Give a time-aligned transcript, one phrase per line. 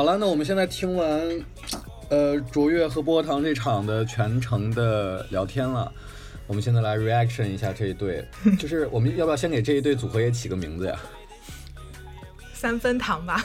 [0.00, 1.44] 好了，那我们现在听完，
[2.08, 5.92] 呃，卓越和薄荷糖这场的全程的聊天了，
[6.46, 8.26] 我们现在来 reaction 一下这一对，
[8.58, 10.98] 就是我们要不要先给这一对组合也起个名字呀？
[12.54, 13.44] 三分糖吧，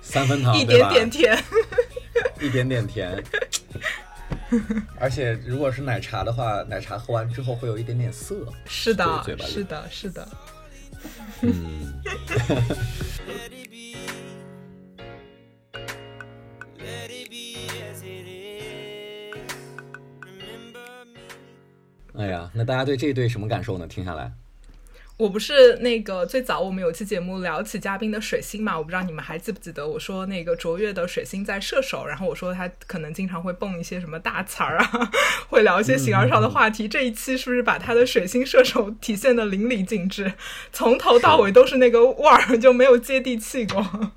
[0.00, 1.36] 三分糖，一点点甜，
[2.40, 3.20] 一点点甜。
[4.96, 8.36] 而且如果是奶茶的话，奶茶喝完之后会有一点点涩。
[8.64, 10.28] 是的，是的，是的。
[11.40, 11.92] 嗯。
[22.20, 23.86] 哎呀，那大家对这一对什么感受呢？
[23.86, 24.30] 听下来，
[25.16, 35.10] 我不是那个最早我们有期节目聊起嘉宾的水星嘛，我不知道你们还记不记得，我说那个卓越的水星在射手，然后我说他可能经常会蹦一些什么大词儿啊，
[35.48, 36.86] 会聊一些形而上的话题。
[36.86, 40.34] 这一期是不是把他的水星射手体现的淋漓尽致，
[40.72, 44.12] 从头到尾都是那个味儿，就没有接地气过。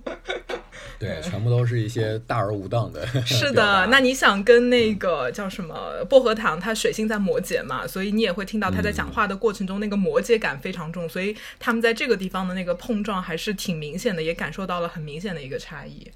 [1.04, 3.06] 对，全部都是一些大而无当的。
[3.26, 16.10] 是的，那你想跟那个叫什么薄荷糖，他水星在摩羯嘛，所以你也会听到他在讲话的过程中那个摩羯感非常重，所以他们在这个地方的那个碰撞还是挺明显的，也感受到了很明显的一个差异。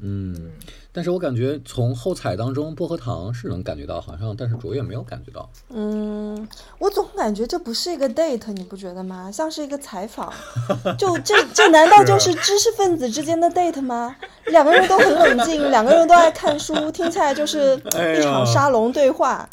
[0.00, 0.52] 嗯，
[0.92, 5.50] 但是我感觉从后采当中，薄荷糖是能感觉到，好像但是卓越没有感觉到。
[5.70, 9.30] 嗯，我总感觉这不是一个 date，你不觉得吗？
[9.30, 10.32] 像是一个采访，
[10.96, 14.14] 就这这难道就是知识分子之间的 date 吗？
[14.46, 19.48] 两个人都很冷静，两个人都爱看书，听起来就是一场沙龙对话。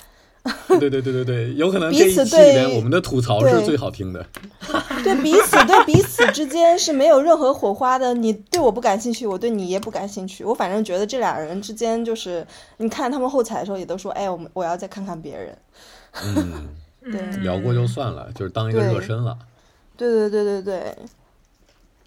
[0.79, 4.23] 对对对对对，有可能彼这一期里此对面我们的吐槽是最好听的。
[5.03, 8.13] 对彼此对彼此之间是没有任何火花的。
[8.13, 10.43] 你对我不感兴趣，我对你也不感兴趣。
[10.43, 12.45] 我反正觉得这俩人之间就是，
[12.77, 15.57] 你看他们后采的时候也都说，哎，我们我要再看看别人。
[16.23, 16.67] 嗯，
[17.11, 19.37] 对聊过就算了，就是当一个热身了。
[19.97, 20.95] 对对对对对，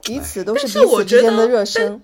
[0.05, 2.01] 彼此都是彼此之间的热身。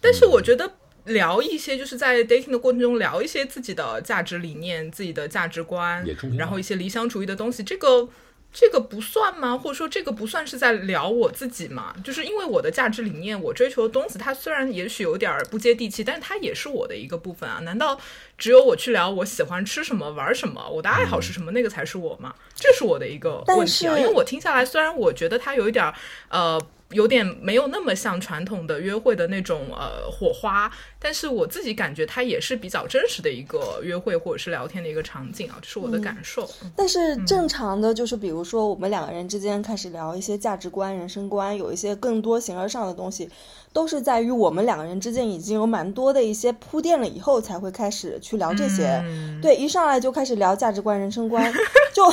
[0.00, 0.70] 但是我觉得
[1.04, 6.04] 聊一些就是在 dating 的过程中聊一些自己的价值理念、自己的价值观
[6.36, 8.08] 然后一些理想主义的东西，这个。
[8.52, 9.56] 这个不算吗？
[9.56, 11.94] 或者说这个不算是在聊我自己吗？
[12.02, 17.60] 就是因为我的价值理念，我追求的东西，它虽然也许有点儿不接地气，但是它也是我的一个部分啊。
[17.60, 17.96] 难道
[18.36, 22.34] 只有我去聊我喜欢吃什么、玩什么，我的爱好是什么，那个才是我吗？
[22.56, 23.96] 这是我的一个问题啊。
[23.96, 25.94] 因为我听下来，虽然我觉得它有一点儿
[26.30, 26.60] 呃。
[26.90, 36.48] 有点没有那么像传统的约会的那种呃火花，但是我自己感觉它也是比较真实的一个约会或者是聊天的一个场景啊，这是我的感受。
[36.74, 43.28] 但是正常的就是，比如说我们两个人之间开始聊一些价值观、人生观，有一些更多形而上的东西，
[43.72, 49.00] 都是在于我们两个人之间已经有蛮多的一些铺垫了以后，才会开始去聊这些。
[49.04, 51.52] 嗯对，一上来就开始聊价值观、人生观，
[51.94, 52.12] 就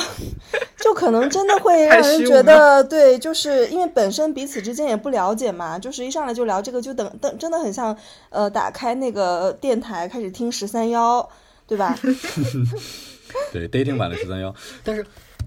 [0.88, 7.94] 就可能真的会让人觉得，对，就是因为本身彼此之间也不了解嘛，就是一上来就聊这个，就等等，真的很像
[8.30, 11.28] 呃，打开那个电台开始听十三幺，
[11.66, 11.94] 对吧？
[13.52, 14.54] 对，dating 版的十三幺。
[14.82, 15.04] 但是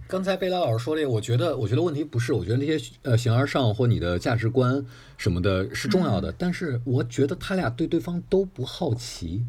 [0.08, 4.86] 刚才贝拉老师说这个，我觉得，我觉得问题不是，我觉得那些呃形而上或你的价值观
[5.18, 9.44] 什么的是重要的，但是我觉得他俩对对方都不好奇。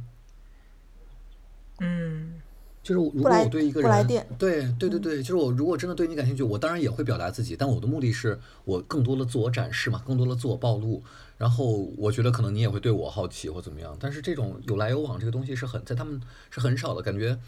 [1.81, 2.41] 嗯
[2.83, 4.07] 就是如果我对一个人
[4.39, 11.03] 对对对对，就是我如果真的对你感兴趣，我当然也会表达自己，但我的目的是我更多的自我展示嘛，更多的自我暴露。
[11.39, 16.21] 然后我觉得可能你也会对我好奇或怎么样，但是这种有来有往这个东西是很在他们
[16.51, 17.39] 是很少的感觉。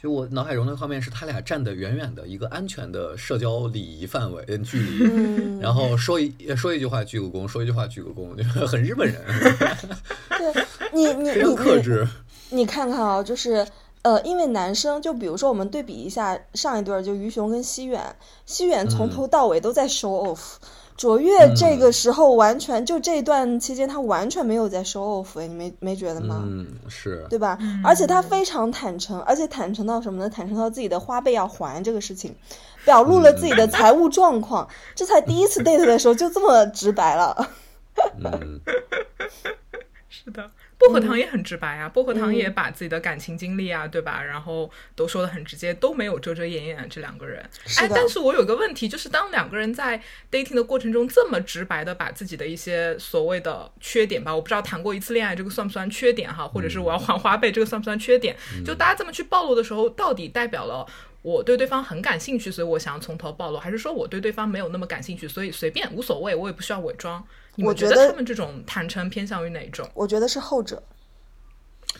[0.00, 9.16] 就我脑海中的画面是他俩站得远远的，一个安全的社交礼仪范围嗯距离，嗯 然后说一说一句话鞠个躬，说一句话鞠个躬， 就很日本人，
[10.28, 12.06] 对你你 非常你你克制。
[12.50, 13.66] 你看看啊，就是
[14.06, 20.38] 呃，因为男生，就比如说我们对比一下上一对儿，就于雄跟西远，西远从头到尾都在 show off，、
[20.96, 26.44] 卓越这个时候完全就这段期间他完全没有在 show off，哎你没没觉得吗？
[26.46, 27.58] 嗯，是，对吧？
[27.82, 30.30] 而且他非常坦诚，而且坦诚到什么呢？
[30.30, 32.32] 坦诚到自己的花呗要还这个事情，
[32.84, 34.68] 表露了自己的财务状况。
[34.94, 37.50] 这才第一次 date 的时候就这么直白了。
[38.22, 38.60] 嗯，
[40.26, 44.20] 是的，薄荷糖也很直白啊，薄荷糖也把自己的感情经历啊，对吧？
[44.20, 46.88] 然后都说的很直接，都没有遮遮掩掩。
[46.90, 58.34] 这两个人，哎，但是我有个问题，就是当两个人在 dating 的过程中这么直白的把自己的一些所谓的缺点吧，我不知道谈过一次恋爱这个算不算缺点哈，或者是我要还花呗这个算不算缺点？
[58.64, 60.84] 就大家这么去暴露的时候，到底代表了？
[61.22, 67.24] 我对对方很感兴趣，所以我想要从头暴露，还是说我对对方没有那么感兴趣，所以随便无所谓，我也不需要伪装？
[67.64, 69.88] 我觉得他们这种坦诚偏向于哪一种？
[69.94, 70.82] 我觉得是后者，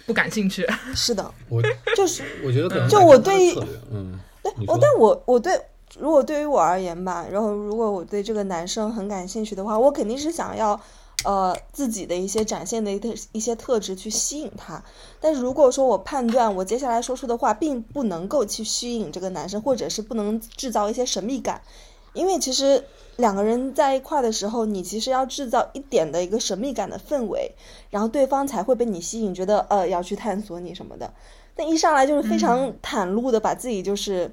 [0.06, 0.67] 不感兴趣。
[0.94, 1.62] 是的，我
[1.97, 3.55] 就是我觉得可能就我对
[3.91, 5.58] 嗯，对我但我我对
[5.99, 10.79] 如果对于我而言吧，然后如果我对这个男生很感兴趣的话，我肯定是想要
[11.25, 14.82] 呃自己的一些展现的一些一些特质去吸引他。
[15.20, 21.62] 但是如果说我判断我接下来说出的话并不能够去吸引这个男生，或者是不能制造一些神秘感，
[22.17, 22.83] 因为其实
[23.17, 27.53] 两个人在一块的时候，你其实要制造一点的一个神秘感的氛围，
[27.91, 31.13] 然后对方才会被你吸引，觉得呃要去探索你什么的。
[31.57, 34.33] 那一上来就是非常袒露的把自己就是。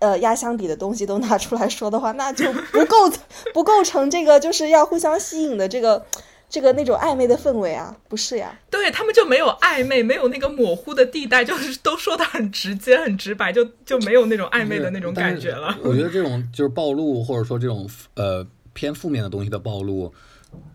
[0.00, 3.10] 呃，压箱底的东西都拿出来说的话，那就不构
[3.52, 6.06] 不构成这个就是要互相吸引的这个
[6.50, 8.58] 这个那种暧昧的氛围啊，不是呀？
[8.70, 15.76] 对他们就没有暧昧，没有那个模糊的地带，就是都说的很直接、很直白，就就没有那种暧昧的那种感觉了。
[15.82, 20.12] 我觉得这种就是暴露，或者说这种呃偏负面的东西的暴露，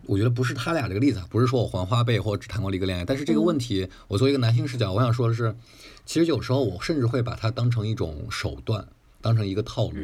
[0.06, 5.54] 我觉得不是他俩这个例子，不是说我还花呗或者只谈过一个恋爱，但是这个问题，我作为一个男性视角，我想说的是，
[6.06, 8.86] 其实有时候我甚至会把它当成一种手段。
[9.20, 9.96] 当成一个套路，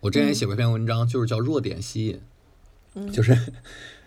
[0.00, 3.36] 我之前也写过一篇文章，就是叫弱点吸引，就是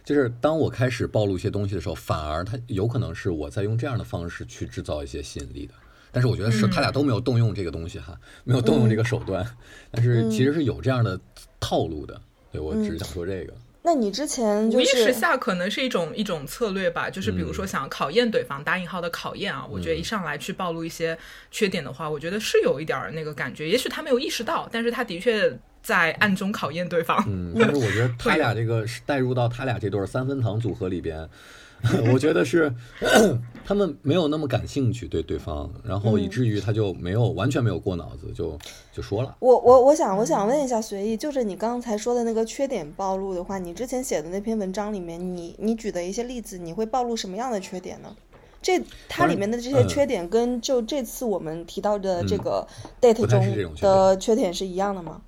[0.05, 5.73] 就是当我开始暴露一些东西的时候，反而他有可能是我在用这样的方式去制造一些吸引力的。
[6.11, 9.45] 但是我觉得是他俩都没有动用这个东西哈，没有动用这个手段，
[9.91, 11.19] 但是其实是有这样的
[11.59, 12.21] 套路的。
[12.53, 13.53] 对我只是想说这个。
[13.83, 19.67] 那你之前无意识下可能是一种一种策略吧，就是比如说想考验对方，打引号的考验啊。
[19.69, 21.17] 我觉得一上来去暴露一些
[21.51, 23.67] 缺点的话，我觉得是有一点那个感觉。
[23.67, 25.51] 也许他没有意识到，但是他的确
[25.85, 27.23] 在暗中考验对方。
[27.27, 31.29] 嗯，但是我觉得他俩这个带入到他俩这对三分糖组合里边。
[32.11, 32.73] 我觉得是
[33.63, 38.57] 他们没有那么感兴趣对对方，然后以至于他就没有完全没有过脑子就
[38.91, 39.35] 就说了。
[39.39, 48.09] 我我我想我想问一下随意，就是你刚才说的那个缺点暴露的话，你之前写的那篇文章里面，你你举的一些例子，你会暴露什么样的缺点呢？
[48.63, 52.67] 这它里面的这些缺点跟就这次我们提到的这个
[52.99, 55.21] date 中的缺点是一样的吗？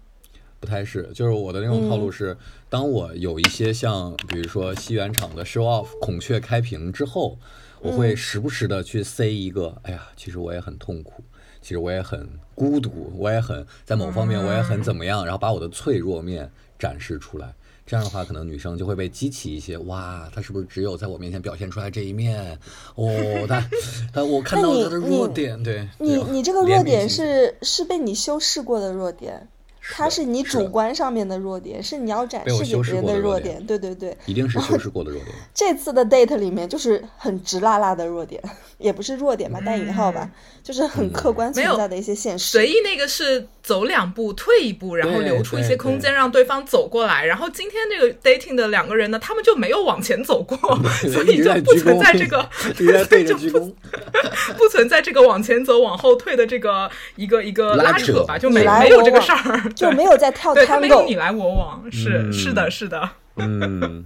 [0.60, 2.36] 不太是，就是我的那种套路是，
[2.70, 7.38] 当我有一些像比如说西园厂的 show off 孔雀开屏之后，
[7.80, 11.24] 我会时不时的去塞一个，哎呀，其实我也很痛苦，
[11.62, 17.54] 其实我也很孤独，我也很在某方面我也很怎么样，然后把我的脆弱面展示出来，
[17.86, 22.60] 这样的话，可能女生就会被激起一些，哇，他是不是只有在我面前表现出来这一面？
[22.96, 23.08] 哦，
[23.48, 23.64] 他
[24.12, 29.48] 他 我看到他的弱点，对，你你这个弱点是是被你修饰过的弱点。
[29.94, 35.34] 它是你主观上面的弱点，是你要展示给别人的弱点，对对对，一定是修饰过的弱点。
[35.54, 38.42] 这次的 date 里面就是很直拉拉的弱点，
[38.78, 40.30] 也不是弱点吧，带引号吧，
[40.64, 42.52] 就是很客观存在的一些现实。
[42.52, 47.26] 随意那个是走两步退一步，然后留出一些空间让对方走过来。
[47.26, 50.58] 然后今天这个 dating 的两个人呢，他们就没有往前走过，
[51.12, 52.50] 所以就不存在这个，
[54.58, 59.62] 不存在这个往前走、往后退的这个一个一个拉扯吧，就没没有这个事儿。
[59.76, 63.10] 就没有在跳探戈，没有你来我往，是是的，是的。
[63.36, 64.06] 嗯，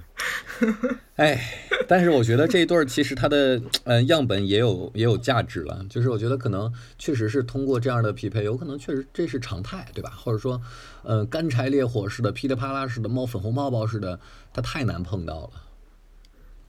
[1.18, 1.40] 哎，
[1.88, 10.12] 但是我觉得这一对儿其实它的嗯样本也有也有价值了，就是我觉得可能确实是通过这样的匹配，有可能确实这是常态，对吧？
[10.18, 10.62] 或者说，
[11.04, 14.20] 呃，干柴烈火似的、噼里啪啦似的、冒粉红泡泡似的，
[14.54, 15.50] 它太难碰到了。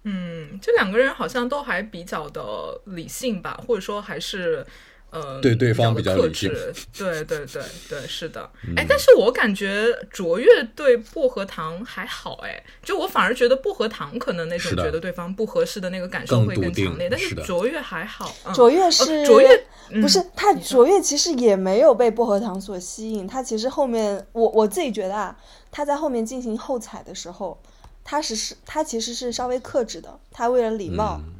[0.04, 4.66] 嗯，这两个人好像都还比较的理性吧，或者说还是。
[5.12, 6.48] 呃，对对方比较克制，
[6.96, 8.50] 对对对对，是的。
[8.74, 18.34] 哎，但是我感觉卓越对薄荷糖还好，哎，就我反而觉得薄荷糖可能那种觉得对方不合适的那个感受会更强烈，但是卓越还好。
[18.54, 19.66] 卓越是卓越，
[20.00, 25.36] 不是他卓越其实也没有被薄荷糖所吸引，他其实后面我我自己觉得啊，
[25.70, 27.60] 他在后面进行后采的时候，
[28.02, 31.20] 他是是他其实是稍微克制的，他为了礼貌。
[31.22, 31.34] 嗯，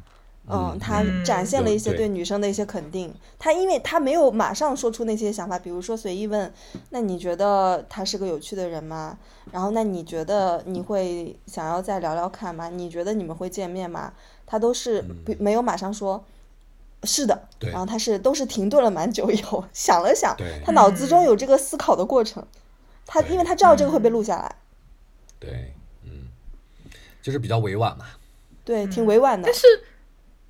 [0.79, 3.13] 他展现了一些对女生的一些肯定。
[3.39, 6.53] 他因为他没有马上说出那些想法，比如说随意问
[6.91, 9.17] ：“那你觉得他是个有趣的人吗？”
[9.51, 12.69] 然后，那你觉得你会想要再聊聊看吗？
[12.69, 14.11] 你觉得你们会见面吗？
[14.45, 15.03] 他都是
[15.39, 16.23] 没有马上说
[17.03, 17.47] 是的。
[17.61, 20.35] 然后他是都是停顿了蛮久以后 想了想，
[20.65, 22.45] 他脑子中有这个思考的过程。
[23.05, 24.55] 他因为他知道这个会被录下来。
[25.39, 25.73] 对，
[26.03, 26.27] 嗯，
[27.21, 28.05] 就是比较委婉嘛。
[28.65, 29.45] 对，挺委婉的。
[29.45, 29.65] 但是。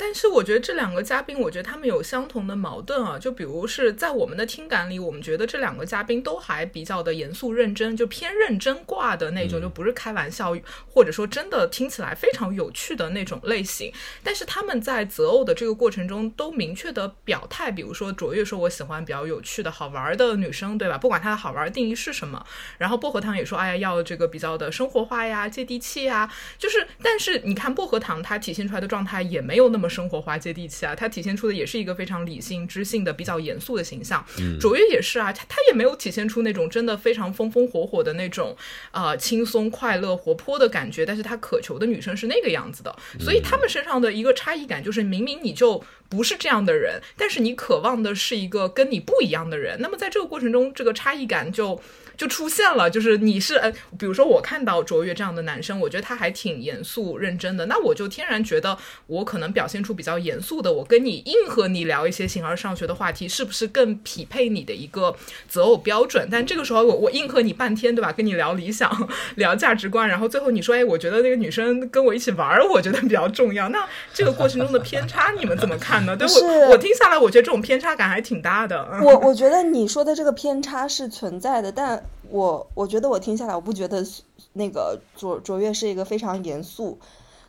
[0.05, 3.17] 但是我觉得这两个嘉宾，我觉得他们有相同的矛盾啊。
[3.17, 10.53] 就比如是在我们的听感里，我们觉得这两个嘉宾都还比较的严肃认真，就偏认真挂的那种，就不是开玩笑，
[10.89, 13.93] 或者说真的听起来非常有趣的那种类型。
[14.21, 20.97] 但是他们在择偶的这个过程中都明确的表态，比如说卓越说我喜欢比较有趣的好玩的女生，对吧？
[20.97, 22.45] 不管她的好玩定义是什么。
[22.77, 26.29] 然后薄荷糖也说，哎呀，要这个比较的生活化呀、接地气呀。
[26.59, 29.92] 就是，但是你看薄荷糖，它体现出来的状态也没有那么。
[29.93, 34.25] 生活化、接地气啊，他体现出的也是一个非常理性、知性的、比较严肃的形象。
[34.39, 38.55] 嗯卓越也是啊，他他也没有体现出那种真的非常风风火火的那种
[38.89, 49.77] 啊、呃轻松、快乐、活泼的感觉，但是他渴求的女生是那个样子的，所以他们身上的一个差异感就是，明明你就不是这样的人，但是你渴望的是一个跟你不一样的人。
[49.79, 51.81] 那么在这个过程中，这个差异感就
[52.15, 58.77] 就出现了，就是你是呃，比如说我看到卓越这样的男生，我觉得他还挺严肃认真的，那我就天然觉得
[59.07, 65.15] 我可能表现出比较严肃的，我跟你硬和你聊一些形而上学的话题，是不是更匹配你的一个
[65.47, 66.27] 择偶标准？
[66.31, 68.11] 但这个时候我我硬和你半天，对吧？
[68.11, 73.69] 跟你聊理想，聊价值观，然后最后你说，哎，我觉得那个女生跟我一起玩儿，我觉得比较重要。
[73.69, 76.15] 那这个过程中的偏差，你们怎么看呢？
[76.15, 78.87] 对是我我听下来，我觉得这种偏差感还挺大的。
[78.91, 84.05] 嗯我我觉得你说的这个偏差是存在的，但我我觉得我听下来，我不觉得
[84.53, 86.97] 那个卓卓越是一个非常严肃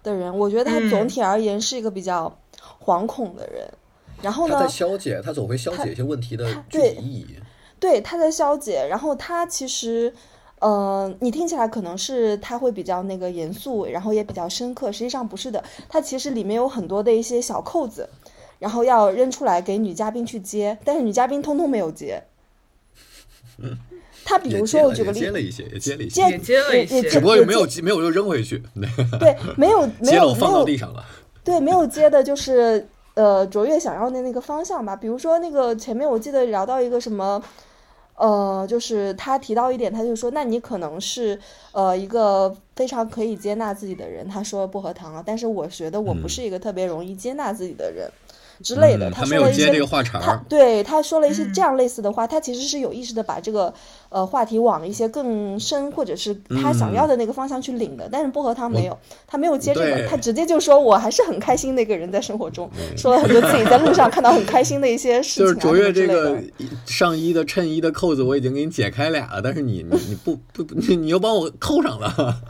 [0.03, 2.37] 的人，我觉得他嗯总体而言是一个比较
[2.85, 3.69] 惶恐的人。
[4.23, 7.37] 然后他在呢，消解，他总会消解一些问题的具对体意义。
[7.79, 10.15] 对，他在消解，然后他其实。
[10.61, 18.09] 呃，你听起来可能是他会比较那个严肃，然后也比较深刻，实际上不是的，他其实里面有很多的一些小扣子，
[18.61, 22.23] 然后要扔出来给女嘉宾去接，但是女嘉宾通通没有接。
[24.25, 28.63] 他比如说，我举个例子，接了一些，也接了一些，也接了一些也接只不过也接没有接没有就扔回去，
[29.21, 31.05] 对，没有 没接了我放有没有到地上了。
[31.45, 34.97] 对，没有接的就是呃卓越想要的那个方向吧。
[34.97, 37.43] 比如说那个前面我记得聊到一个什么，
[38.17, 41.39] 呃，就是他提到一点，他就说，那你可能是
[41.73, 44.27] 呃一个非常可以接纳自己的人。
[44.27, 48.11] 他说薄荷糖啊，但是我觉得我不是一个特别容易接纳自己的人。
[48.63, 50.37] 之类的，嗯他说了一些没有接这个话茬他。
[50.49, 53.73] 对他说了一嗯些这样类似的话，他其实是有意识的把这个
[54.09, 58.09] 呃话题往一些更深或者是他想嗯要的那个方向去领的。
[58.11, 66.43] 但是薄荷糖没有，他没有接这个，他直接就说我还是很开心的一个人，在生活中说了很多自己在路上看到很开心的一些事情、啊，就是卓越这个
[66.87, 72.43] 上衣的衬衣的扣子我已经给你解开俩了，但是你你你不不不你你又帮我扣上了，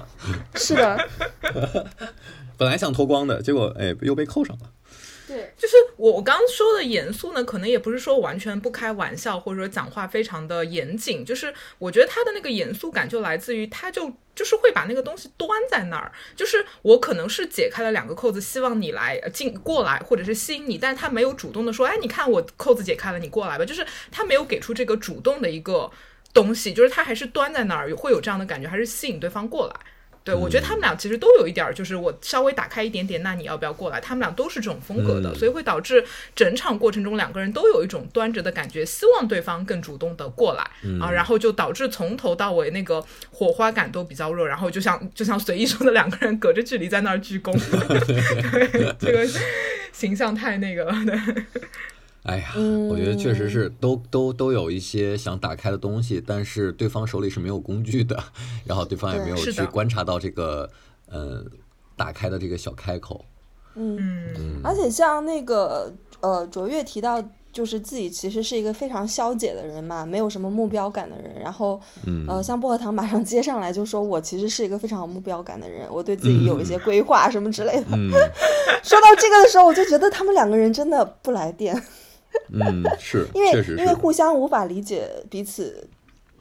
[0.54, 1.08] 是的，
[2.56, 4.62] 本来想脱光的，结果哎又被扣上了。
[5.26, 25.90] 对，就是我我刚刚说的严肃呢，可能也不是说完全不开玩笑，或者说讲话非常的严谨，就是我觉得他的那个严肃感就来自于他就就是会把那个东西端在那儿，就是我可能是解开了两个扣子，希望你来进过来，或者是吸引你，但是他没有主动的说，哎，你看我扣子解开了，你过来吧，就是他没有给出这个主动的一个
[26.34, 29.74] 东西，就是他还是端在那儿，会有这样的感觉，还是吸引对方过来。
[30.24, 34.00] 对，我觉得他们俩其实都有一点儿，就是我稍微打开一点点，那你要不要过来？
[34.00, 36.02] 他们俩都是这种风格的，嗯所以会导致
[36.34, 40.62] 整场过程中两个人都有一种端着的感觉，希望对方更主动的过来、
[40.98, 47.52] 啊，然后就导致从头到尾那个火花感都比较弱，然后就像就像随意说的两个人隔着距离在那儿鞠躬，
[48.08, 49.28] 对，这个
[49.92, 51.44] 形象太那个了，对。
[52.24, 52.52] 哎呀，
[52.90, 58.22] 我觉得确实是都都都有一些想打开的东西，但是对方手里是没有工具的，
[58.66, 60.68] 然后对方也没有去观察到这个
[61.08, 61.44] 呃
[61.96, 63.24] 打开的这个小开口。
[63.76, 67.22] 嗯，而且像那个呃卓越提到。
[67.54, 71.40] 就是自己其实是一个非常消解的人嘛，没有什么目标感的人。
[71.40, 77.86] 然后，嗯呃，像薄荷糖马上接上来就说，我其实是一个非常有目标感的人，我对自己有一些规划什么之类的。
[77.92, 78.10] 嗯
[78.82, 81.80] 说到这个的时候，我就觉得他们两个人真的不来电，
[82.52, 83.94] 嗯， 是，因为因为。
[83.94, 85.88] 互相无法理解彼此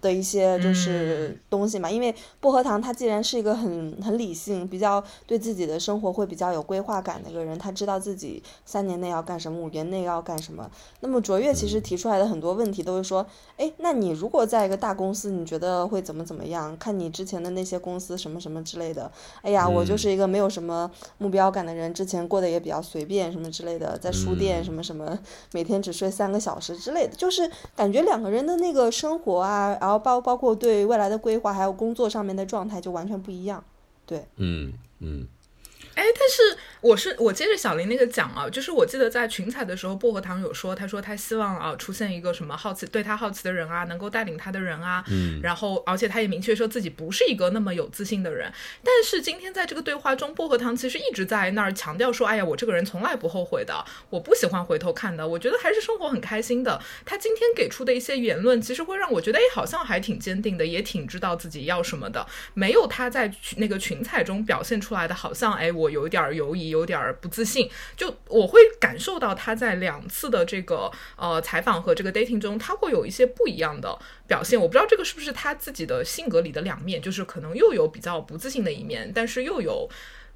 [0.04, 1.90] 的一些就是东西嘛。
[1.90, 10.70] 因为薄荷糖他既然是一个很很理性、比较对自己的生活会比较有规划感的一个人，他知道自己三年内要干什么，五年内要干什么。
[11.00, 13.26] 那么卓越其实提出来的很多问题都是说，
[13.58, 16.78] 哎，那你如果在一个大公司，你觉得会怎么怎么样？
[16.78, 19.10] 看你之前的那些公司什么什么之类的。
[19.42, 25.18] 哎呀，我就是一个没有什么目标感的人，之前过得也比较随便什么之类的，在书店什么什么，
[25.54, 33.64] 每天只睡三个小时之类的，就是感觉两个人的那个生活啊，然后包包括对未来的规划，还有工作上面的状态就完全不一样。
[34.06, 35.28] 对，嗯嗯
[35.96, 48.52] 哎，但是我是我接着小林那个讲啊，就是我记得在群采的时候，薄荷糖有说，他说他希望啊出现一个什么好奇对他好奇的人啊，能够带领他的人啊，嗯然后而且他也明确说自己不是一个那么有自信的人。
[48.84, 56.82] 但是今天在这个对话中，薄荷糖其实一直在那儿强调说，哎呀，我这个人从来不后悔的，我不喜欢回头看的，我觉得还是生活很开心的。
[57.06, 67.70] 他今天给出的一些言论，其实会让我觉得，哎，好像还挺坚定的，也挺知道自己要什么的，没有他在那个群采中表现出来的，好像哎，我有一点儿犹疑，有点儿不自信。
[67.96, 74.60] 就我会感受到他在两次的这个呃采访和这个 dating 中，他会有一些不一样的表现。
[74.60, 79.88] 我不知道这个是不是他自己的性格里的两面，就是可能又有比较不自信的一面，但是又有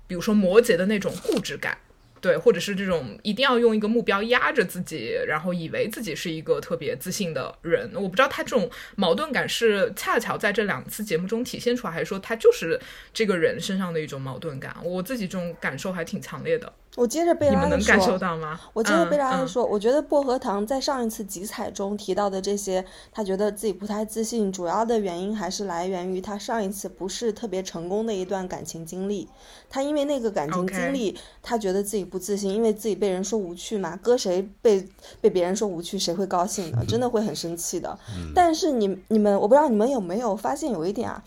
[0.08, 1.78] 比如说摩羯的那种固执感。
[2.22, 7.92] 对，或者是这种一定要用一个目标压着自己，然后以为自己是一个特别自信的人。
[7.96, 12.80] 我不知道他这种矛盾感是恰巧在这两次节目中体现出来，还是说他就是
[13.14, 14.76] 这个人身上的一种矛盾感。
[14.84, 16.72] 我自己这种感受还挺强烈的。
[16.96, 18.60] 我接着贝拉你们能感受到吗？
[18.74, 29.30] 我接着贝拉的说，我觉得薄荷糖在上一次集采中提到的这些，他觉得自己不太自信，主要的原因还是来源于他上一次不是特别成功的一段感情经历。
[29.70, 34.88] 他因为那个感情经历，他觉得自己不自信，因为自己被人说无趣嘛，搁谁被
[35.22, 36.84] 被别人说无趣，谁会高兴呢？
[36.88, 38.00] 真的会很生气的。
[38.34, 41.24] 但是你你们，我不知道你们有没有发现有一点啊，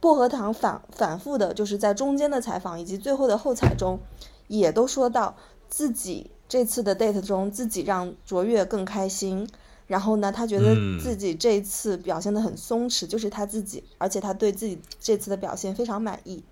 [0.00, 3.98] 薄荷糖反反复的，就是在中间的采访以及最后的后采中。
[4.48, 5.36] 也都说到
[5.68, 9.48] 自己这次的 date 中，自己让卓越更开心。
[9.86, 16.42] 然后呢，他觉得自己这一次表现的很松弛，就是他自己，而且他对自己这次的表现非常满意。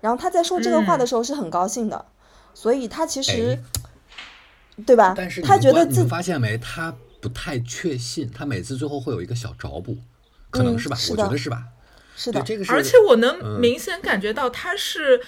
[0.00, 2.04] 然后他在说这个话的时候是很高兴的，
[2.54, 3.58] 所以他其实，
[4.86, 5.12] 对吧？
[5.14, 9.98] 但是他觉得自己发现没，他不太确信，他每次最后会有一个小找补，
[10.50, 10.96] 可能是吧？
[11.10, 11.64] 我觉得是吧？
[12.16, 12.72] 是的，这个是。
[12.72, 15.18] 而且我能明显感觉到他是。
[15.18, 15.22] 嗯，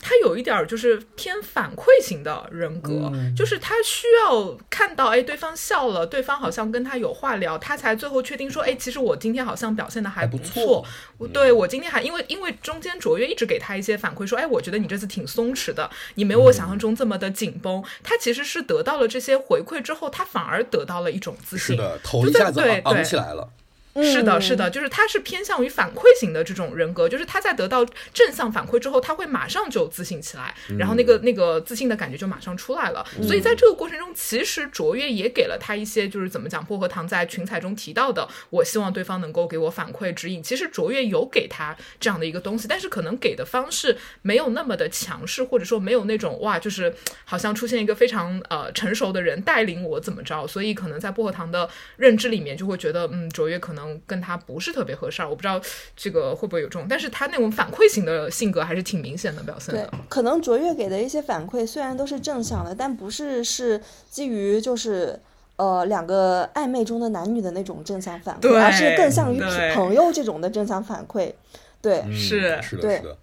[0.00, 10.84] 他有一点就是偏反馈型的人格，就是他需要看到，哎，对方笑了，对方好像跟他有话聊，他才最后确定说，哎，其实我今天好像表现的还不错。
[11.32, 17.84] 对我今天还因为因为中间卓越一直给他一些反馈，说，哎，我觉得你这次挺松弛的，你没有我想象中这么的紧绷。
[18.02, 23.50] 他其实是得到了这些回馈之后，他反而得到了一种自信，是的，头一下子昂起来了。
[23.94, 27.84] 是的，是的，就是他是偏向于反馈型的这种人格，就是他在得到
[28.14, 33.06] 正向反馈之后，他会马上就自信起来，然后那个那个自信的感觉就马上出来了。
[33.22, 40.42] 所以在这个过程中，其实卓越也给了他一些，就是怎么讲，薄荷糖在群采中提到的，我希望对方能够给我反馈指引。
[40.42, 46.94] 其实卓越有给他这样的一个东西，但是可能给的方式没有那么的强势，或者说没有那种哇，就是
[47.26, 53.81] 好像出现一个非常呃成熟的人带领我怎么着，所以可能在薄荷糖的认知里面就会觉得，嗯，卓越可能。
[54.06, 55.60] 跟他不是特别合适，我不知道
[55.96, 59.86] 这个会不会有这种，但是他那种反馈型的性格还是挺明显的表现的。
[59.86, 65.18] 对，可能卓越给的一些反馈虽然都是正向的，但不是是基于就是
[65.56, 69.40] 呃两个暧昧中的男女的那种正向反馈，而是更像于
[69.74, 71.32] 朋友这种的正向反馈。
[71.80, 73.18] 对，是是的，是的。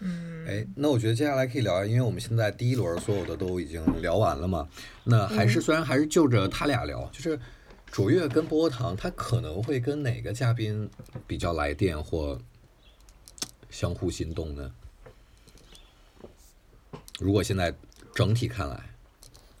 [0.00, 4.66] 嗯，哎，那我觉得接下来可以聊，因为我们现在第一轮所有的都已经聊完了嘛，
[5.04, 7.38] 那还是虽然还是就着他俩聊，就是。
[7.92, 10.90] 卓越跟波糖，他可能会跟哪个嘉宾
[11.26, 12.38] 比较来电或
[13.68, 14.72] 相互心动呢？
[17.20, 17.72] 如果现在
[18.14, 18.80] 整体看来，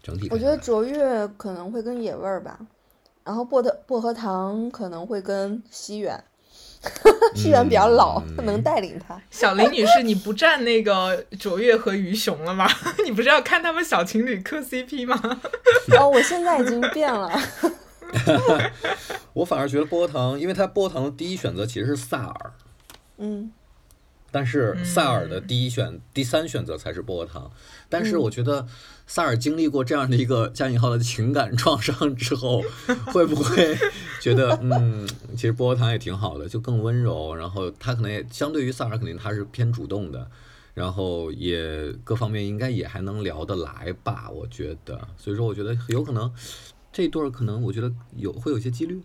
[0.02, 2.58] 整体我觉得卓越可能会跟野味儿吧，
[3.22, 6.24] 然后薄荷薄荷糖可能会跟西远，
[7.36, 9.20] 西远比较老，能带领他。
[9.30, 12.66] 小林女士，你不站那个卓越和于雄了吗？
[13.04, 15.20] 你不是要看他们小情侣磕 CP 吗？
[16.00, 17.30] 哦，我现在已经变了。
[19.34, 22.52] 我反而觉得波糖，因为他波糖的第一选择其实是萨尔，
[23.16, 23.50] 嗯，
[24.30, 27.50] 但是萨尔的第一选第三选择才是波糖。
[27.88, 28.66] 但是我觉得
[29.06, 32.62] 萨尔经历过这样的一个加引号的情感创伤之后，
[33.06, 33.76] 会不会
[34.20, 37.34] 觉得嗯，其实波糖也挺好的，就更温柔。
[37.34, 40.30] 然后他可能也相对于萨尔，肯定他是偏主动的，
[40.74, 44.28] 然后也各方面应该也还能聊得来吧？
[44.30, 46.30] 我觉得，所以说我觉得有可能。
[46.92, 49.00] 这对儿可能我觉得有会有些几率，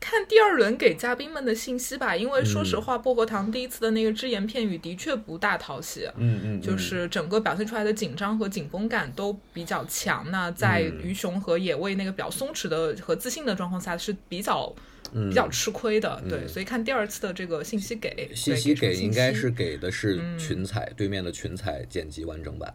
[0.00, 2.16] 看第二轮给嘉宾们的信息吧。
[2.16, 10.28] 因为说实话，薄荷糖第一次的那个只言片语的确不大讨喜，嗯嗯，就是整个表现出来的紧张和紧绷感都比较强。
[10.32, 14.74] 那在于熊和野味那个比较松弛的和自信的状况下是比较
[15.12, 16.20] 比较吃亏的。
[16.28, 22.74] 对，所以看第二次的这个信息给信息给应该是给的是群采对面的群采剪辑完整版，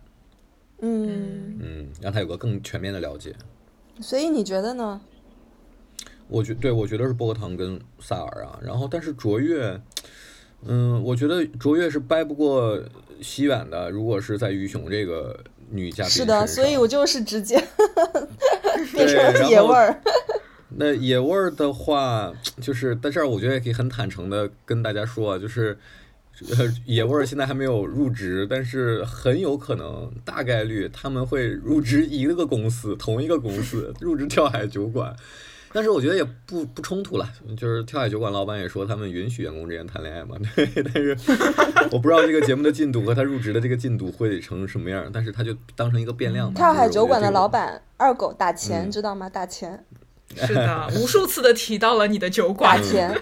[0.82, 3.36] 嗯嗯，让他有个更全面的了解。
[3.99, 5.01] 所以你觉得呢？
[6.27, 9.79] 我觉对，我觉得是薄荷糖跟萨尔啊，然后但是卓越，
[10.65, 12.81] 嗯，我觉得卓越是掰不过
[13.21, 13.89] 西远的。
[13.89, 17.63] 如果是在于雄这个女嘉宾是的，所以我就是直接
[18.93, 20.01] 变成野味儿。
[20.69, 25.77] 那野味儿的话，就是在这儿，我觉得也可以很坦诚的跟大家说，就是。
[26.58, 35.15] 呃，野味儿现在还没有入职，但是很有可能，大概率他们会入职一个公司，同一个公司 入职跳海酒馆。
[35.73, 40.38] 但是我觉得也不不冲突了，就是跳海酒馆老板也说他们允许员工之间谈恋爱嘛。
[40.56, 41.15] 对，但是
[41.91, 46.54] 我不知道这个节目的进度和他入职的这个进度会成什么样，但是他就当成一个变量。
[46.54, 49.30] 跳海酒馆的老板二狗打钱，知道吗？
[49.30, 49.86] 打钱。
[50.36, 52.78] 是的，无数次的提到了你的酒馆。
[52.78, 53.21] 打钱。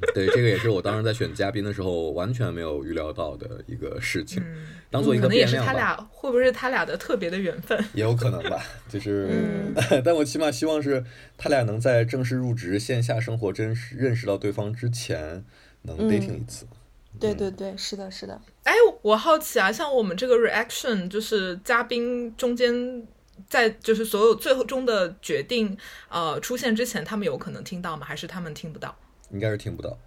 [0.14, 4.42] 对，这个也是我当时在选嘉宾的时候完全没有预料到的一个事情，
[4.90, 5.72] 当做一嗯可能也是个变量吧。
[5.72, 7.78] 他俩，会不会是他俩的特别的缘分？
[7.94, 11.02] 也有可能吧，就是，嗯 但我起码希望是
[11.38, 15.44] 他俩能在正式入职、线下生活真实认识到对方之前，
[15.82, 16.66] 能嗯 dating 一次。
[17.18, 18.38] 对对对，是的，是的。
[18.64, 23.02] 哎，我好奇啊，像我们这个 reaction，就是嘉宾中间
[23.48, 25.74] 在就是所有最后中的决定
[26.10, 28.04] 呃出现之前，他们有可能听到吗？
[28.04, 28.94] 还是他们听不到
[29.30, 29.98] 应该是听不到，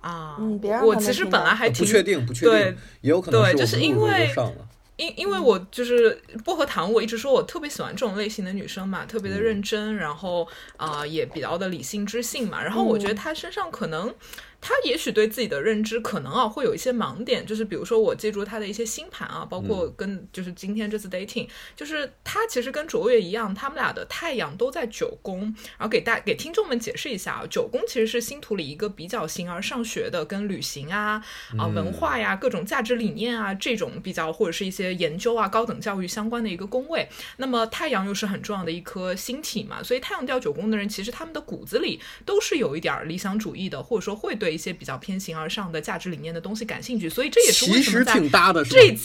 [0.00, 0.36] 啊？
[0.38, 4.68] 嗯别让我其实本来还挺不确定，不确对定，也有可能是对就是因为上了。
[4.96, 10.46] 因因为我就是薄荷糖，我一直说我特别喜欢这种类型的女生嘛，特别的认真，然后
[10.76, 12.62] 啊、呃也比较的理性知性嘛。
[12.62, 14.14] 然后我觉得她身上可能，
[14.62, 25.40] 她也许对自己的认知可能啊会有一些盲点，就是比如说我借助他的一些星盘啊，包括跟就是今天这次 dating，就是他其实跟卓越一样，他们俩的太阳都在九宫，
[25.76, 31.20] 然后给大给听众们解释一下啊，九宫其实是星图里一个比较形而上学的，跟旅行啊
[31.58, 37.08] 啊、文化呀、各种价值理念啊这种比较或者是一些研究啊、高等教育相关的一个宫位。
[37.38, 47.08] 那么太阳又是很重要的一颗星体嘛，所以太阳掉九宫的人，其实他们的骨子里都是有一点儿理想主义的，或者说会对一些比较偏形而上的价值理念的东西感兴趣。
[47.08, 48.70] 所以这也是为什么在挺搭的，是？
[48.70, 48.96] 这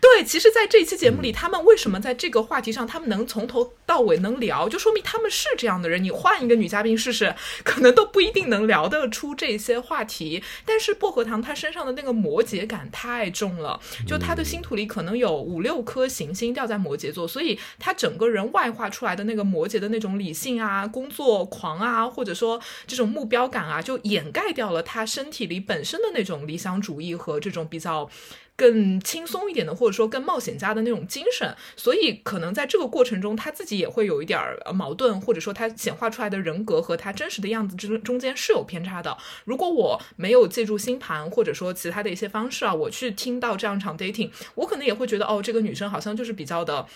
[0.00, 6.02] 对，其实，在这一期节目里，他们为什么在这个话题上，他们能从头到尾能聊，就说明他们是这样的人。
[6.02, 7.34] 你换一个女嘉宾试试，
[7.64, 10.42] 可能都不一定能聊得出这些话题。
[10.64, 28.10] 但是薄荷糖他身上的那个摩羯感太重了，就他的星图里可能有五六颗行星掉在摩羯座，所以他整个人外化出来的那个摩羯的那种理性啊、工作狂啊，或者说这种目标感啊，就掩盖掉了他身体里本身的那种理想主义和这种比较。
[28.56, 39.16] 更轻松一点的，或者说更冒险家的那种精神，所以可能在这个过程中，他自己也会有一点儿矛盾，或者说他显化出来的人格和他真实的样子之中间是有偏差的。
[39.46, 46.86] 如果我没有借助星盘或者说其他的一些方式啊，我去听到这样一场 dating，我可能也会觉得哦，这个女生好像就是比较的。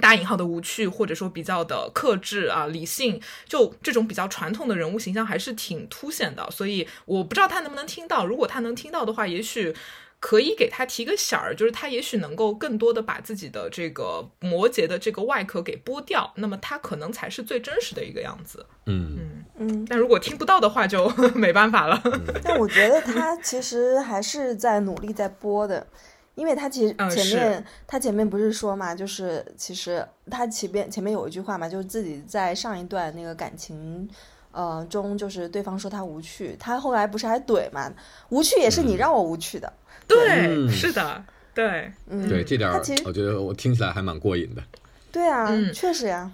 [0.00, 6.48] 打引号的无趣，或者说比较的克制啊、理性，就这种比较传统的人物形象还是挺凸显的。
[6.50, 9.74] 所以我不知道他能不能听到，如果他能听到的话，也许
[10.20, 18.66] 可以给他提个醒儿，就是他也许能够更多的把自己的这个摩羯的这个外壳给剥掉，那么他可能才是最真实的一个样子。
[18.86, 22.02] 嗯，嗯，但如果听不到的话，就 没办法了。
[22.42, 25.86] 但我觉得他其实还是在努力在播的，
[26.38, 34.08] 因为他其实前面、他前面不是说嘛，就是其实他前面前面有一句话嘛，就是自己在上一段那个感情。
[34.50, 37.92] 呃，中就是对方说他无趣，他后来不是还怼嘛？
[38.30, 39.70] 无趣也是你让我无趣的，
[40.06, 41.22] 对，嗯是的，
[41.54, 44.62] 对，嗯，对，这点儿他其实我觉得我听起来还蛮过瘾的。
[45.12, 46.30] 对啊，嗯确实呀。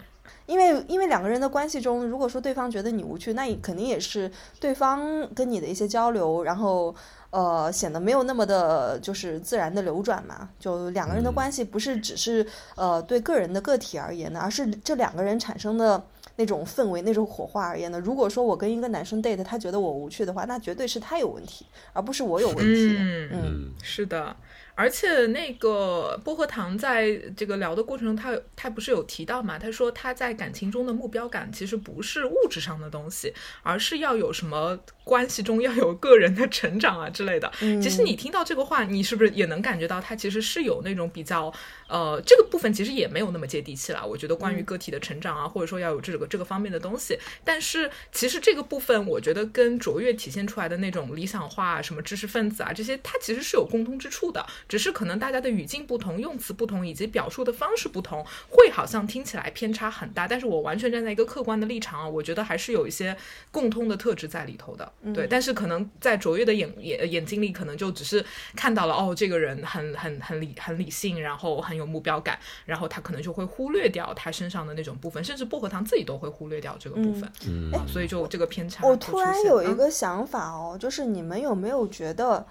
[0.47, 6.95] 因为因为两个人的关系中，如果说对方觉得你无趣，那你肯定也是对方跟你的一些交流，然后
[7.35, 10.49] 呃显得没有那么的，就是自然的流转嘛。
[10.61, 16.01] 就两个人的关系不是只是呃对个人的个体而言的，而是这两个人产生的
[16.37, 17.99] 那种氛围、那种火花而言的。
[17.99, 22.97] 如果说我跟一个男生 date，他觉得我无趣的话，那绝对是他有问题，而不是我有问题。
[22.99, 24.37] 嗯嗯嗯是的，
[24.75, 29.59] 而且那个薄荷糖在这个聊的过程中，他他不是有提到嘛？
[29.59, 33.33] 他说他在感情中的目标感其实不是物质上的东西，
[33.63, 37.51] 而是要有什么关系中要有个人的成长啊之类的。
[37.61, 41.53] 嗯其实你听到这个话，你是不是也能感觉到他其实是有那种比较
[41.89, 44.05] 呃，这个部分其实也没有那么接地气了。
[44.05, 60.27] 我觉得关于个体的成长啊，或者说要有这个这个方面的东西，但是其实这个部分，我觉得跟卓越体现出来的那种理想化啊、什么知识分子啊这些，它其实是有共通之处的，只是可能大家的语境不同、用词不同以及表述的方式不同，会好像听起来偏差很大。
[60.27, 63.17] 但是我完全站在一个客观的立场啊，我觉得还是有一些
[63.51, 64.93] 共通的特质在里头的。
[65.15, 68.25] 对，但是可能在卓越的眼眼眼睛里，可能就只是
[68.57, 77.31] 看到了哦，这个人很很很理很理性，然后很有目标感，然后他可能就会忽略掉他身上的那种部分，甚至薄荷糖自己都会忽略掉这个部分。
[77.47, 82.47] 嗯啊，所以就这个偏差我突然有一个想法哦，就是你们有没有觉得，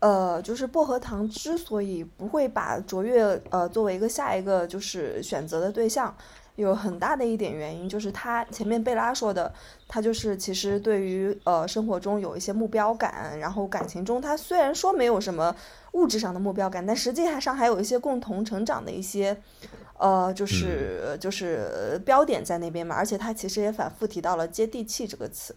[0.00, 6.14] 呃，就是薄荷糖之所以不会把卓越呃作为一个下一个就是选择的对象，
[6.56, 9.52] 有很大的一点原因就是他前面贝拉说的，
[9.88, 15.54] 他就是其实对于呃生活中有一些目标感，然后感情中他虽然说没有什么
[15.92, 19.36] 物质上的目标感，但实际上还有一些共同成长的一些。
[19.98, 25.56] 呃，就是就是标点在那边嘛，而且他其实也反复提到了“接地气”这个词。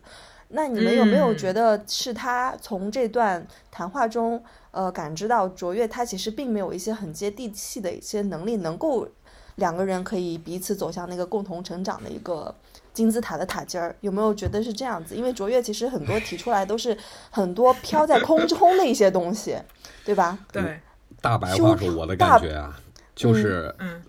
[0.50, 9.08] 那你们有没有嗯觉得是他从这段谈话中，呃，感知到卓越他其实并没有一些很接地气的一些能力，能够
[9.56, 12.54] 两个人可以彼此走向那个共同成长的一个
[12.94, 13.96] 金字塔的塔尖儿。
[14.02, 15.16] 有没有觉得是这样子？
[15.16, 16.98] 因为卓越其实很多提出来都是
[17.30, 19.56] 很多飘在空中的一些东西，
[20.04, 20.38] 对吧？
[20.52, 20.80] 对，
[21.22, 22.76] 大白话说，我的感觉啊，
[23.14, 24.02] 就是嗯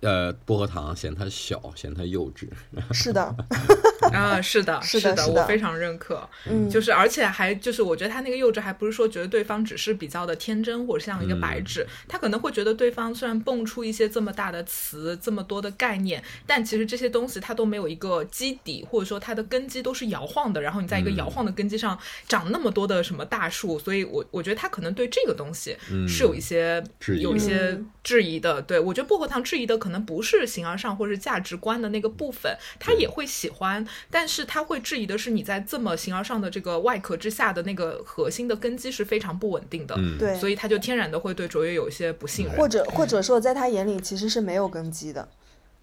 [0.00, 2.48] 呃，薄荷糖嫌它小，嫌它幼稚。
[2.92, 3.34] 是的，
[4.12, 6.28] 啊， 是的，是是的是的我非常认可。
[6.48, 20.60] 嗯，就是，而且还就是，我觉得他那个幼稚，还不是说觉得对方只是比较的天真，或者像一个白纸，他可能会觉得对方虽然蹦出一些这么大的词，这么多的概念，但其实这些东西它都没有一个基底，或者说它的根基都是摇晃的。
[20.60, 25.76] 然后你在一个摇晃的根基上长那么多的什么大树，所以我我觉得他可能对这个东西
[26.08, 28.60] 是有一些、质疑有一些嗯质疑的。
[28.62, 39.94] 对我觉得薄荷糖质疑的可能不是形而上或者是价值观的那个部分，他也会喜欢，但是他会质疑的是你在这么形而上的这个外壳之下的那个核心的根基是非常不稳定的。
[39.98, 45.28] 嗯，对，所以他就天然的会对卓越有一些不信任，或者或者说在他眼里其实是没有根基的。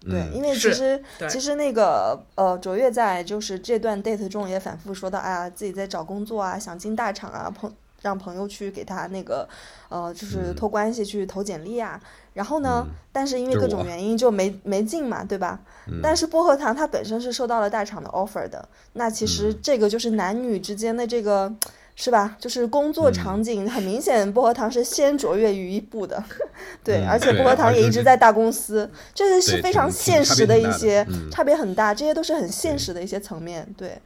[0.00, 7.72] 对，嗯因为其实对其实那个呃，卓越在就是这段 date 中也反复说到，哎呀，自己在找工作啊，想进大厂啊，朋
[8.04, 9.48] 让朋友去给他那个
[9.88, 12.00] 呃，就是嗯托关系去投简历啊。
[12.34, 15.58] 然后呢，嗯但是因为各种原因就没没进嘛，对吧？
[15.88, 21.52] 嗯但是薄荷糖它本身是受到了大厂的 offer 的，那其实嗯这个就是男女之间的这个。
[21.96, 22.36] 是吧？
[22.40, 26.20] 就是工作嗯场景，很明显，薄荷糖是先卓越于一步的，
[26.82, 33.96] 对，嗯而且薄荷糖也一直在大公司，这个是非常现实的一些嗯差别很大，这些都是很现实的一些层面，对，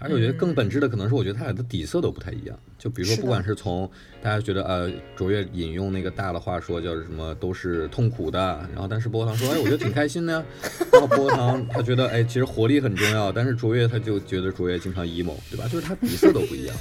[0.00, 2.58] 而且我觉得更本质的可能是，我觉得他俩的底色都不太一样。
[2.78, 3.88] 就比如说，不管是从
[4.22, 8.38] 大家觉得呃，卓越引用那个大的话说，叫什么都是痛苦的，
[8.72, 10.42] 然后但是薄荷糖说，哎，我觉得挺开心的呀。
[10.92, 15.68] 然后薄荷糖他觉得，哎，其实活力很重要，但是卓越他就觉得卓越经常 emo，对吧？
[15.70, 16.74] 就是他底色都不一样。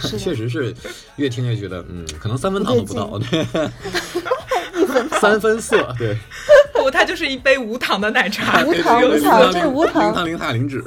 [0.18, 0.72] 确实是
[1.16, 3.44] 越听越觉得，嗯，可能三分糖都不到，对，
[5.18, 6.14] 三分色，对，
[6.74, 10.84] 不，它就是一杯无糖的奶茶，无糖对对对无糖零这是无糖零糖零脂，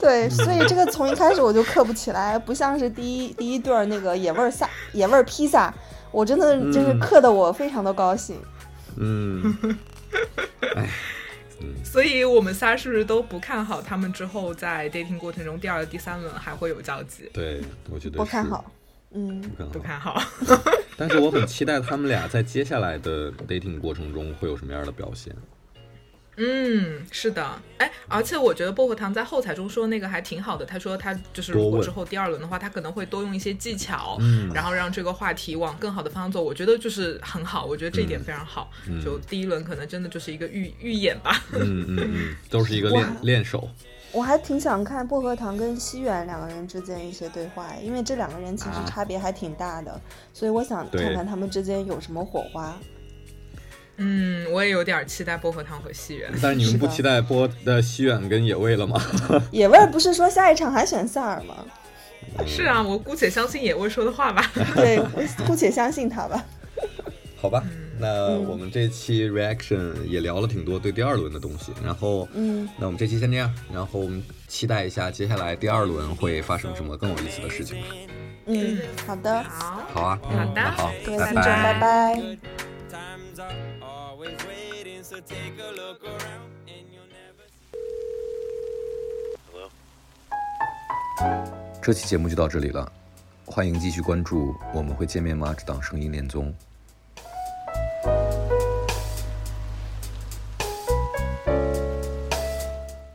[0.00, 5.72] 对，所以这个从一开始我就刻不起来，不像是第一第一对儿那个野味儿萨野味儿披萨，
[6.10, 8.36] 我真的就是嗯刻的我非常的高兴。
[8.96, 9.54] 嗯，
[11.84, 17.30] 所以我们仨是不是都不看好他们之后在 dating 过程中第二、第三轮还会有交集？
[17.32, 17.60] 对，
[17.90, 18.64] 我觉得不看好，
[19.12, 20.14] 嗯，不不看好。
[20.14, 20.62] 看好。
[20.96, 25.34] 但是我很期待他们俩在接下来的 dating 过程中会有什么样的表现。
[26.42, 30.64] 嗯，是的，哎，而且我觉得薄荷糖在后采中说那个还挺好的。
[30.64, 36.42] 他说他就是如果之后第二轮的话，他可能会多用一些技巧，嗯然后让这个话题往更好的方向走。
[36.42, 38.70] 我觉得就是很好，我觉得这一点嗯非常好。
[38.88, 41.42] 嗯就第一轮可能真的就是一个预预演吧。
[41.52, 43.68] 嗯嗯嗯， 都是一个练练手。
[44.12, 50.00] 我还挺想看薄荷糖跟西远两个人之间一些对话，因为这两个人其实啊差别还挺大的，
[50.32, 52.76] 所以我想看看他们之间有什么火花。
[54.02, 56.30] 嗯，我也有点期待薄荷糖和西园。
[56.42, 59.00] 但是你们不期待波的西远跟野味了吗？
[59.52, 61.54] 野味不是说下一场还选塞尔吗？
[62.46, 64.50] 是啊，我姑且相信野味说的话吧。
[64.74, 66.42] 对，我姑且相信他吧。
[67.40, 67.62] 好吧，
[67.98, 77.86] 那嗯我们这期 reaction 也聊了挺多对第二轮的东西，然后，嗯，那我们这期先这样，然后我们期待一下接下来第二轮会发生什么更有意思的事情吧。
[78.46, 82.69] 嗯，好的，好，好啊，好的那好，各位听众，拜拜。
[84.20, 87.46] Always waiting, so take a look around and you'll never.
[91.80, 92.92] 这期节目就到这里了，
[93.46, 96.54] 欢迎继续关注《我们会见面吗》这档声音恋综。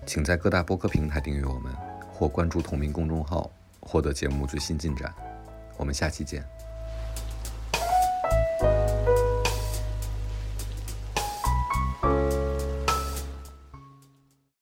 [0.08, 1.72] 请在各大播客平台订阅我们，
[2.12, 5.14] 或关注同名公众号，获得节目最新进展。
[5.78, 6.44] 我们下期见。